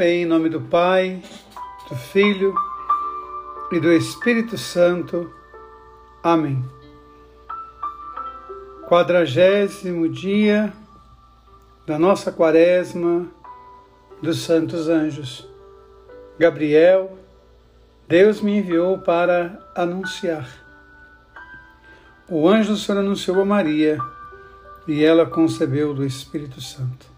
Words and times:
Em 0.00 0.24
nome 0.24 0.48
do 0.48 0.60
Pai, 0.60 1.20
do 1.90 1.96
Filho 1.96 2.54
e 3.72 3.80
do 3.80 3.92
Espírito 3.92 4.56
Santo. 4.56 5.28
Amém. 6.22 6.64
Quadragésimo 8.88 10.08
dia 10.08 10.72
da 11.84 11.98
nossa 11.98 12.30
quaresma 12.30 13.26
dos 14.22 14.38
Santos 14.42 14.88
Anjos. 14.88 15.48
Gabriel, 16.38 17.18
Deus 18.06 18.40
me 18.40 18.58
enviou 18.58 18.98
para 18.98 19.58
anunciar. 19.74 20.48
O 22.30 22.48
anjo 22.48 22.74
do 22.74 22.78
Senhor 22.78 23.00
anunciou 23.00 23.40
a 23.40 23.44
Maria 23.44 23.98
e 24.86 25.02
ela 25.02 25.26
concebeu 25.26 25.92
do 25.92 26.04
Espírito 26.04 26.60
Santo. 26.60 27.17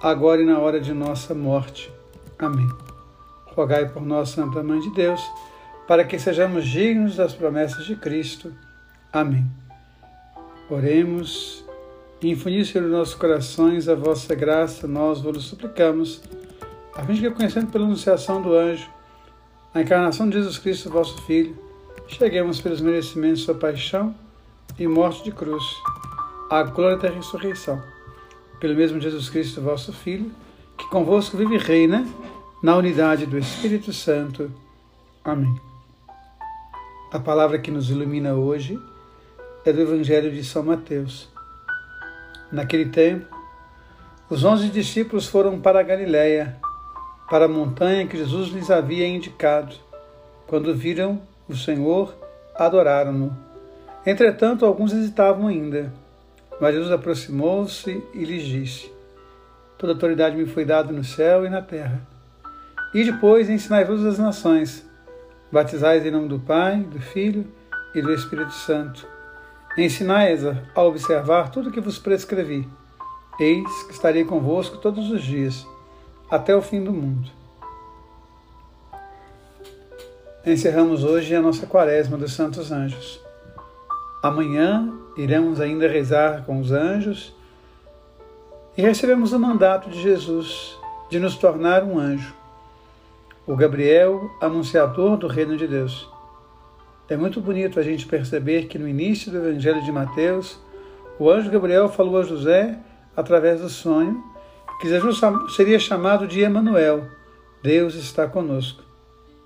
agora 0.00 0.40
e 0.40 0.46
na 0.46 0.58
hora 0.58 0.80
de 0.80 0.94
nossa 0.94 1.34
morte. 1.34 1.92
Amém. 2.38 2.68
Rogai 3.54 3.86
por 3.88 4.02
nós, 4.02 4.30
Santa 4.30 4.62
Mãe 4.62 4.80
de 4.80 4.90
Deus, 4.90 5.20
para 5.86 6.04
que 6.04 6.18
sejamos 6.18 6.66
dignos 6.66 7.16
das 7.16 7.34
promessas 7.34 7.84
de 7.84 7.96
Cristo. 7.96 8.52
Amém. 9.12 9.46
Oremos. 10.70 11.64
Infundir 12.22 12.66
sobre 12.66 12.88
nossos 12.88 13.14
corações 13.14 13.88
a 13.88 13.94
vossa 13.94 14.34
graça, 14.34 14.86
nós 14.86 15.22
vos 15.22 15.44
suplicamos, 15.46 16.22
a 16.94 17.02
fim 17.02 17.14
de 17.14 17.22
que, 17.22 17.30
conhecendo 17.30 17.72
pela 17.72 17.86
anunciação 17.86 18.42
do 18.42 18.54
anjo, 18.54 18.90
a 19.72 19.80
encarnação 19.80 20.28
de 20.28 20.36
Jesus 20.36 20.58
Cristo, 20.58 20.90
vosso 20.90 21.20
Filho, 21.22 21.58
cheguemos 22.06 22.60
pelos 22.60 22.82
merecimentos 22.82 23.40
de 23.40 23.44
sua 23.46 23.54
paixão 23.54 24.14
e 24.78 24.86
morte 24.86 25.24
de 25.24 25.32
cruz, 25.32 25.64
à 26.50 26.62
glória 26.62 26.98
da 26.98 27.08
ressurreição 27.08 27.82
pelo 28.60 28.74
mesmo 28.74 29.00
Jesus 29.00 29.30
Cristo, 29.30 29.62
vosso 29.62 29.92
Filho, 29.92 30.30
que 30.76 30.86
convosco 30.88 31.36
vive 31.36 31.54
e 31.54 31.58
reina 31.58 32.06
na 32.62 32.76
unidade 32.76 33.24
do 33.24 33.38
Espírito 33.38 33.92
Santo. 33.92 34.52
Amém. 35.24 35.54
A 37.10 37.18
palavra 37.18 37.58
que 37.58 37.70
nos 37.70 37.90
ilumina 37.90 38.34
hoje 38.34 38.78
é 39.64 39.72
do 39.72 39.80
Evangelho 39.80 40.30
de 40.30 40.44
São 40.44 40.62
Mateus. 40.62 41.28
Naquele 42.52 42.90
tempo, 42.90 43.26
os 44.28 44.44
onze 44.44 44.68
discípulos 44.68 45.26
foram 45.26 45.58
para 45.58 45.80
a 45.80 45.82
Galiléia, 45.82 46.56
para 47.28 47.46
a 47.46 47.48
montanha 47.48 48.06
que 48.06 48.16
Jesus 48.16 48.50
lhes 48.50 48.70
havia 48.70 49.08
indicado. 49.08 49.74
Quando 50.46 50.74
viram 50.74 51.20
o 51.48 51.56
Senhor, 51.56 52.14
adoraram-no. 52.54 53.36
Entretanto, 54.04 54.66
alguns 54.66 54.92
hesitavam 54.92 55.48
ainda. 55.48 55.92
Mas 56.60 56.74
Jesus 56.74 56.92
aproximou-se 56.92 58.02
e 58.12 58.24
lhes 58.24 58.44
disse: 58.44 58.92
Toda 59.78 59.94
autoridade 59.94 60.36
me 60.36 60.46
foi 60.46 60.64
dada 60.64 60.92
no 60.92 61.02
céu 61.02 61.46
e 61.46 61.48
na 61.48 61.62
terra. 61.62 62.06
E 62.92 63.02
depois 63.02 63.48
ensinai 63.48 63.86
todas 63.86 64.04
as 64.04 64.18
nações, 64.18 64.86
batizais 65.50 66.04
em 66.04 66.10
nome 66.10 66.28
do 66.28 66.38
Pai, 66.38 66.76
do 66.82 67.00
Filho 67.00 67.46
e 67.94 68.02
do 68.02 68.12
Espírito 68.12 68.52
Santo. 68.52 69.06
Ensinai-as 69.78 70.44
a 70.74 70.82
observar 70.82 71.50
tudo 71.50 71.70
o 71.70 71.72
que 71.72 71.80
vos 71.80 71.98
prescrevi. 71.98 72.68
Eis 73.38 73.82
que 73.84 73.92
estarei 73.92 74.24
convosco 74.24 74.76
todos 74.76 75.10
os 75.10 75.22
dias, 75.22 75.66
até 76.30 76.54
o 76.54 76.60
fim 76.60 76.84
do 76.84 76.92
mundo. 76.92 77.30
Encerramos 80.44 81.04
hoje 81.04 81.34
a 81.34 81.40
nossa 81.40 81.66
quaresma 81.66 82.18
dos 82.18 82.32
Santos 82.32 82.72
Anjos. 82.72 83.29
Amanhã 84.22 84.92
iremos 85.16 85.60
ainda 85.60 85.88
rezar 85.88 86.44
com 86.44 86.60
os 86.60 86.72
anjos 86.72 87.34
e 88.76 88.82
recebemos 88.82 89.32
o 89.32 89.38
mandato 89.38 89.88
de 89.88 90.00
Jesus 90.00 90.76
de 91.10 91.18
nos 91.18 91.36
tornar 91.36 91.82
um 91.82 91.98
anjo, 91.98 92.34
o 93.46 93.56
Gabriel, 93.56 94.30
anunciador 94.40 95.16
do 95.16 95.26
reino 95.26 95.56
de 95.56 95.66
Deus. 95.66 96.08
É 97.08 97.16
muito 97.16 97.40
bonito 97.40 97.80
a 97.80 97.82
gente 97.82 98.06
perceber 98.06 98.66
que 98.66 98.78
no 98.78 98.86
início 98.86 99.32
do 99.32 99.38
Evangelho 99.38 99.82
de 99.82 99.90
Mateus, 99.90 100.60
o 101.18 101.28
anjo 101.28 101.50
Gabriel 101.50 101.88
falou 101.88 102.18
a 102.18 102.22
José, 102.22 102.78
através 103.16 103.60
do 103.60 103.68
sonho, 103.68 104.22
que 104.80 104.88
Jesus 104.88 105.20
seria 105.56 105.78
chamado 105.78 106.26
de 106.26 106.40
Emanuel, 106.40 107.08
Deus 107.62 107.94
está 107.94 108.26
conosco. 108.26 108.82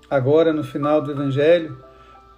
Agora, 0.09 0.53
no 0.53 0.63
final 0.63 1.01
do 1.01 1.11
Evangelho, 1.11 1.77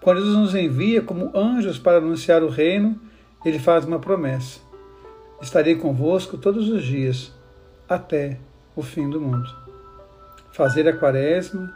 quando 0.07 0.21
Jesus 0.21 0.37
nos 0.37 0.55
envia 0.55 1.01
como 1.01 1.37
anjos 1.37 1.77
para 1.77 1.97
anunciar 1.97 2.41
o 2.41 2.47
reino, 2.47 2.97
ele 3.43 3.59
faz 3.59 3.83
uma 3.83 3.99
promessa: 3.99 4.61
Estarei 5.41 5.75
convosco 5.75 6.37
todos 6.37 6.69
os 6.69 6.81
dias, 6.81 7.33
até 7.89 8.39
o 8.73 8.81
fim 8.81 9.09
do 9.09 9.19
mundo. 9.19 9.53
Fazer 10.53 10.87
a 10.87 10.97
quaresma 10.97 11.73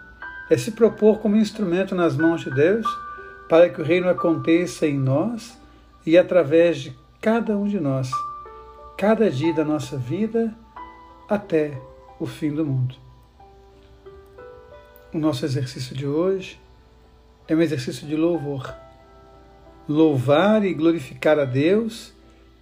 é 0.50 0.56
se 0.56 0.72
propor 0.72 1.20
como 1.20 1.36
instrumento 1.36 1.94
nas 1.94 2.16
mãos 2.16 2.40
de 2.40 2.52
Deus 2.52 2.88
para 3.50 3.68
que 3.68 3.82
o 3.82 3.84
reino 3.84 4.08
aconteça 4.08 4.88
em 4.88 4.98
nós 4.98 5.60
e 6.06 6.18
através 6.18 6.80
de 6.80 6.98
cada 7.20 7.58
um 7.58 7.68
de 7.68 7.82
nós, 7.82 8.10
cada 8.98 9.30
dia 9.30 9.54
da 9.54 9.66
nossa 9.66 9.98
vida, 9.98 10.56
até 11.30 11.78
o 12.18 12.26
fim 12.26 12.54
do 12.54 12.66
mundo. 12.66 12.96
O 15.14 15.18
nosso 15.18 15.44
exercício 15.44 15.94
de 15.94 16.08
hoje 16.08 16.58
é 17.52 17.56
um 17.56 17.62
exercício 17.62 18.08
de 18.08 18.16
louvor. 18.16 18.74
Louvar 19.86 20.64
e 20.64 20.74
glorificar 20.74 21.38
a 21.38 21.44
Deus 21.44 22.14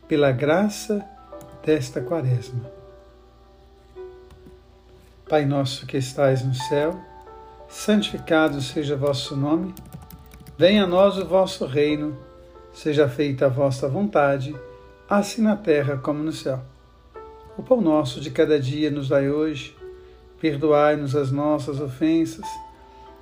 pela 0.07 0.31
graça 0.31 1.07
desta 1.63 2.01
quaresma. 2.01 2.59
Pai 5.29 5.45
nosso 5.45 5.85
que 5.85 5.95
estais 5.95 6.44
no 6.44 6.55
céu, 6.55 6.99
santificado 7.67 8.59
seja 8.63 8.97
vosso 8.97 9.35
nome, 9.35 9.75
venha 10.57 10.85
a 10.85 10.88
nós 10.88 11.19
o 11.19 11.25
vosso 11.25 11.67
reino, 11.67 12.17
seja 12.73 13.07
feita 13.07 13.45
a 13.45 13.49
vossa 13.49 13.88
vontade, 13.88 14.55
assim 15.07 15.44
na 15.44 15.55
terra 15.55 15.97
como 15.97 16.23
no 16.23 16.31
céu. 16.31 16.61
O 17.55 17.61
pão 17.61 17.79
nosso 17.79 18.19
de 18.19 18.31
cada 18.31 18.59
dia 18.59 18.89
nos 18.89 19.09
dai 19.09 19.29
hoje, 19.29 19.78
perdoai-nos 20.41 21.16
as 21.16 21.31
nossas 21.31 21.79
ofensas, 21.79 22.47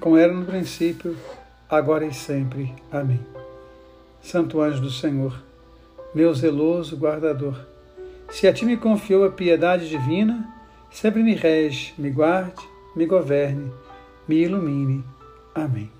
como 0.00 0.16
era 0.16 0.32
no 0.32 0.44
princípio, 0.44 1.16
agora 1.68 2.04
e 2.04 2.12
sempre. 2.12 2.74
Amém. 2.90 3.20
Santo 4.22 4.60
anjo 4.60 4.80
do 4.80 4.90
Senhor, 4.90 5.42
meu 6.14 6.34
zeloso 6.34 6.96
guardador, 6.96 7.58
se 8.30 8.46
a 8.46 8.52
ti 8.52 8.64
me 8.64 8.76
confiou 8.76 9.24
a 9.24 9.30
piedade 9.30 9.88
divina, 9.88 10.48
sempre 10.90 11.22
me 11.22 11.34
rege, 11.34 11.92
me 11.98 12.10
guarde, 12.10 12.62
me 12.96 13.06
governe 13.06 13.70
me 14.26 14.42
ilumine. 14.42 15.04
Amém. 15.54 15.90